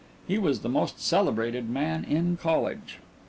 [0.27, 2.97] He was the most celebrated man in college.